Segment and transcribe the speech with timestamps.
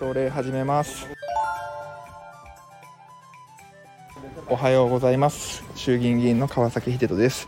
[0.00, 1.06] 朝礼始めます。
[4.48, 5.62] おはようございます。
[5.76, 7.46] 衆議院議員の川崎秀人です。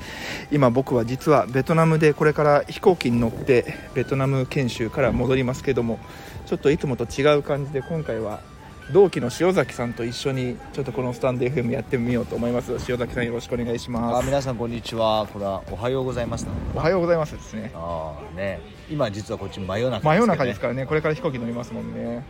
[0.51, 5.99] 今僕は実はベトナムでこれから飛行機に乗ってベトナム研修から戻りますけども
[6.45, 8.41] ちょっといつもと違う感じで今回は
[8.91, 12.73] 同期の塩崎さんと一緒にちょっとこのスタンド FM やってみようと思います。
[12.89, 14.17] 塩崎さんよろしくお願いします。
[14.19, 15.27] あ皆さんこんにちは。
[15.33, 17.71] これはおはようございますおはようございますですね。
[17.75, 18.61] ああね。
[18.91, 20.87] 今実はこっち真夜中真夜中ですかからね。
[20.87, 22.25] これから飛行機乗りますもんね。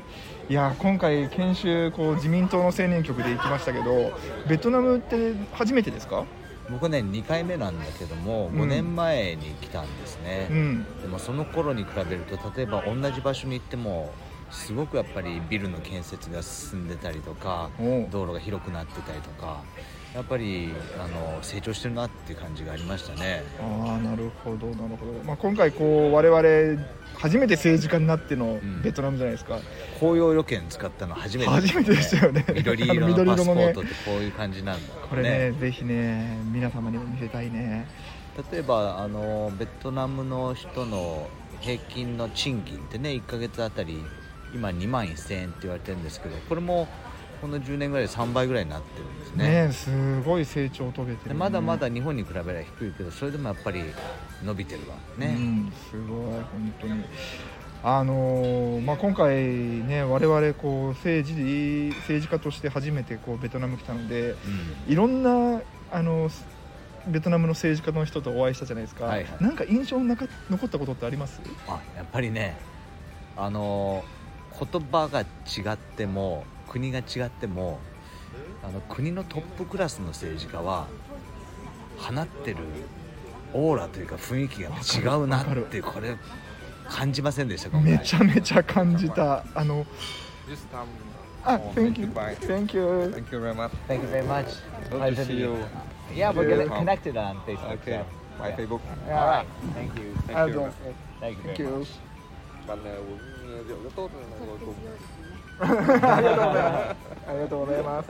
[0.48, 4.12] いや今回研修こう自民党の青年局で行きましたけど
[4.48, 6.24] ベトナムって初めてですか？
[6.71, 8.62] 僕ね2回目なんだけどもうん。
[8.62, 10.87] 5年前に来たんですね、うん。
[11.01, 14.12] でもその頃に比べると例えば同じ場所に行っても
[14.52, 17.70] すごくやっぱりビルの建設が進んでたりとか
[18.10, 19.62] 道路が広くなってたりとか
[20.15, 20.70] やっぱり
[21.02, 23.43] あの成長してるなっていう感じがありましたね。
[23.59, 26.84] ああなるほどなるほど、まあ、今回こう我々
[27.15, 28.82] 初めて政治家になってのん。
[28.82, 29.59] ベトナムじゃないですか、
[29.99, 32.45] 紅葉旅券使ったの初めて初めてでしたよね。
[32.55, 37.88] 緑色あのパスポートってこういう感じなんだこれねぜひね皆様にも見せたいね。
[38.52, 41.29] 例えばあのベトナムの人の
[41.60, 44.02] 平均の賃金ってね1ヶ月あたり
[44.55, 46.89] 今2万1000円って言われてるんですけどこれも
[47.41, 49.67] この10年ぐらいで3倍ぐらいになってるんですね。
[49.67, 53.83] ねすごい成長を遂げてる、ね、でまだまだ日本に比べれば低いけどそれでもやっぱり
[54.45, 57.05] 伸びてるわね、うん、すごい本当に。
[57.85, 64.34] あのーまあ、今回ね我々こう政治政治家として初めてこうベトナム来たのでう
[64.89, 64.93] ん。
[64.93, 66.31] いろんなあの
[67.09, 69.43] ベトナムの政治家の人とお会いしたじゃないですか、はいはい。
[69.43, 71.41] なんか印象になか残ったことってあります？
[71.67, 72.56] あやっぱりね
[73.37, 74.05] あの
[74.59, 77.78] 言葉が違っても国が違っても
[78.65, 80.87] あの国のトップクラスの政治家は
[81.99, 82.59] 放ってる
[83.53, 86.17] オーラというか雰囲気が違うなっていうこれ
[86.89, 89.87] 感じませんでしたかめちゃめちゃ感じたあの.
[91.45, 92.06] あ Oh, Thank you.
[92.06, 93.71] Thank you Thank you very much.
[93.89, 94.47] Thank you very much
[94.91, 95.57] Hope to see you.
[96.15, 97.91] Yeah we're getting connected on Facebook Okay.
[98.39, 98.57] Yeah.
[98.57, 98.81] Facebook.
[99.09, 100.69] Alright thank you あ Thank どう you.
[100.69, 100.73] も
[101.21, 104.75] thank you Thank very you ngồi cùng.
[105.63, 105.67] あ
[106.21, 106.97] りがとうございます。
[107.29, 108.09] ありがとうございます。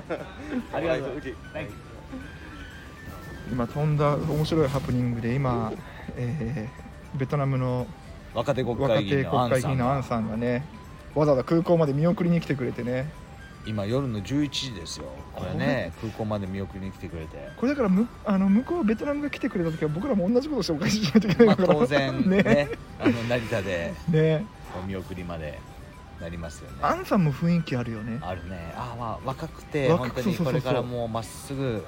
[0.73, 1.35] ありがとう Đây, giữ chị.
[1.53, 1.69] Thank you
[3.51, 5.73] 今飛んだ面白いハプニングで今、
[6.17, 7.87] えーベトナムの
[8.35, 9.23] 若手国若会議員
[9.77, 10.65] のアンンさんがね
[11.15, 13.11] わざわざ空港まで見送りに来てくれてね。
[13.67, 15.05] 今夜の11時ですよ
[15.37, 22.69] これね空港まで見送りに来てくれてこれだからむあの向こうベトナムが来てくれた時は僕らも同じことしてお返ししないといけなまあいのかな、当然ねね。
[22.99, 23.95] あの成田で。
[24.11, 24.45] ね
[24.79, 25.59] お見送りまで
[26.21, 26.79] なりますよね。
[26.83, 28.19] アンさんも雰囲気あるよね。
[28.23, 28.73] あるね。
[28.77, 31.85] あまあ若くて若本当にこれからもうまっすぐ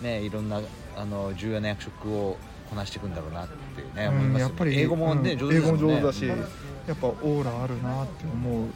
[0.00, 0.60] ねいろんな
[0.96, 2.36] あの重要な役職を
[2.70, 5.84] こなしていくんだろうなっていうね、思いますようんやっぱり英語もね、うん上手ですもんね。
[5.84, 6.46] 英語も上手だし、うん
[6.88, 8.66] やっぱオーラあるなって思う。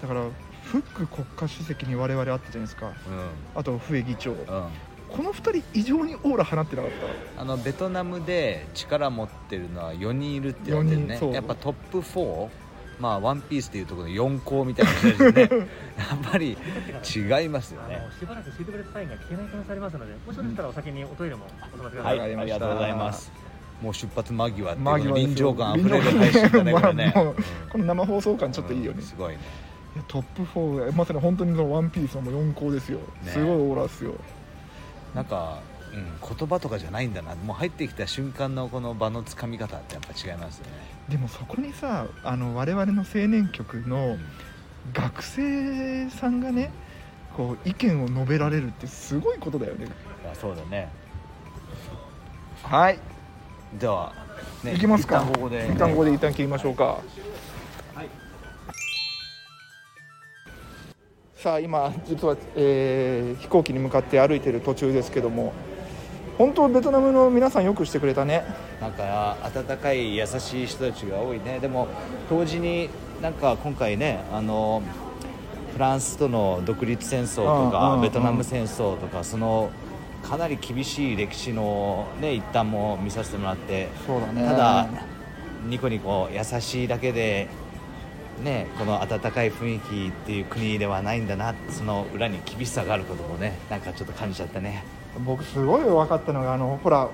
[0.00, 0.20] だから
[0.62, 2.92] フック国家主席に我々会ったじゃないですか。
[3.54, 4.32] あとフエ議長。
[4.32, 4.38] うん。
[4.38, 4.68] うん
[5.12, 6.90] この2人異常にオーラ放ってなかっ
[7.36, 11.20] あのベトナムで力持ってるのは4人いるって言われてるね。
[11.34, 12.48] やっぱトップ4
[13.02, 15.56] まあワンピースでいうところの4校みたいな人たちでね
[15.98, 22.08] やっぱり違いますよあねのしばらくシートベルトサインが聞けない可能性ありますので、もしよかったらお先におトイレもお済ませくださ。
[22.08, 23.32] はいいわかりましたありがとうございます。
[23.82, 27.12] もう出発間際っていう臨場感あふれる配信だね これね、
[27.72, 29.40] この生放送感ちょっといいよね、うんすごいね。
[29.96, 33.04] いやトップ4まさに本当にそのワンピースのもう4校ですよ、ね。
[33.32, 34.14] すごいオーラっすよ。
[35.12, 35.58] なんか、
[35.92, 37.34] うん、言葉とかじゃないんだな。
[37.34, 40.72] もう入ってきた瞬間のこの場のつかみ方ってやっぱ違いますよね、
[41.08, 44.16] でもそこにさあの我々の青年局の
[44.94, 46.70] 学生さんがね
[47.36, 49.86] こう意見を述べられるってすごいことだよね。
[50.30, 50.88] あそうだね。
[52.62, 52.98] はい。
[53.78, 54.12] では、
[54.62, 55.16] ね、行きますか。
[55.16, 56.98] 一旦ここで、一旦ここで一旦切りましょうか。
[61.36, 65.52] さあ今実は、えー飛行機に向かって歩いてる途中ですけども
[66.42, 68.42] 本当ベトナムの皆さんよくしてくれたね。
[68.80, 71.60] なんか温かい優しい人たちが多いね。
[71.60, 71.86] でも
[72.28, 72.90] 同時に
[73.22, 74.82] なんか今回ねあの
[75.72, 79.70] フランスとの独立戦争とかベトナム戦争とかその
[80.24, 84.44] かなり厳しい歴史のね一端も見させてもらってそうだね。
[84.44, 84.88] ただ
[85.68, 87.46] ニコニコ優しいだけで
[88.42, 94.84] ねこの温かい雰囲気っていう国ではないんだなその裏に厳しさがあることもねなんかちょっと感じちゃったね。
[95.26, 97.08] 僕すごい分かったのがあのほら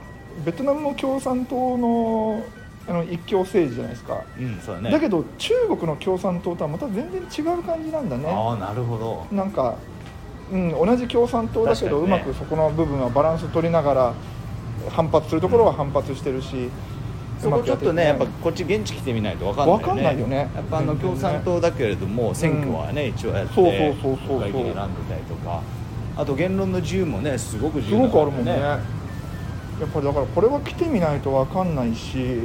[0.44, 2.44] ベトナムの共産党の
[2.88, 4.90] あの一強政治じゃないですか、うんそうだね。
[4.90, 8.26] だけど中国の共産党とはまた全然違う感じなんだね。
[8.26, 9.26] ああなるほど。
[9.30, 9.76] なんか、
[10.50, 12.08] うん、同じ共産党だけど、ね。
[12.08, 14.14] まくそこの部分はバランス取りながら
[14.88, 16.70] 反発するところは反発してるし、
[17.38, 19.82] そこちょっとねやっぱこっち現地来てみないと分かんないよね。
[19.82, 20.36] わかんないよね。
[20.54, 24.40] やっぱあの共産党だけれども選挙はね、一応やってそうそうそうそうそう。
[24.40, 25.62] 国会議員選んでたりとか。
[26.16, 28.60] あと言論の自由もねすごく自す由だからごくあるもんね。
[28.60, 28.76] や
[29.86, 32.40] っぱりだからこれは来てみないと分かんないし、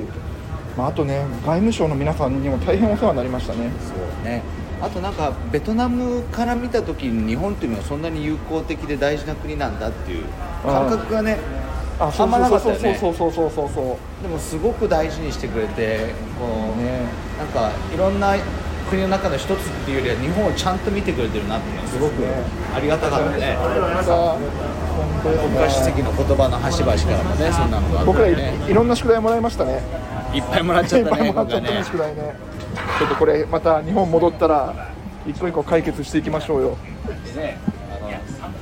[0.78, 3.72] まあ、あとね外務省の皆さんにも大変お世話になりましたね。
[3.80, 4.44] そうね。
[4.80, 10.26] あとなんかベトナムから見た時に日本っていうのはそんなに友好的で大事な国なんだっていう
[10.62, 11.40] 感覚がね
[12.00, 12.98] ああんまなかったよね。
[13.00, 13.74] そうそうそうそうそう。
[13.74, 17.06] そうでもすごく大事にしてくれてこう、ね
[17.38, 18.36] なんかいろんな
[18.90, 19.56] 国の中の一つっ
[19.86, 22.24] ていうよりは日本をちゃんと見てくれてるなっていうのはすごく
[22.76, 23.58] ありがたかったね。
[25.24, 29.82] 国家主ね席の言葉の端々からもねそんなのがあ僕らいってねいろんな宿題もらいましたね。
[30.34, 31.84] いっぱいもらっちゃったねいっぱいもらっちゃったね。
[31.84, 32.36] 宿題ね。
[33.00, 34.92] ちょっとこれまた日本戻ったら
[35.28, 36.78] 一個一個解決していきましょうよ。
[37.36, 37.58] ね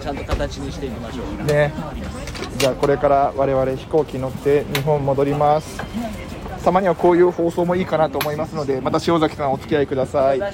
[0.01, 1.45] ちゃんと形にしていきましょう。
[1.45, 1.71] ね。
[2.57, 5.81] じゃあこれから我々飛行機乗って日本戻ります。
[6.63, 10.39] たまにはこういう放送もいいかなと思いますのでまた塩崎さんお付き合いください。
[10.39, 10.45] ね。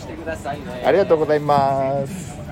[0.85, 2.46] ありがとうございます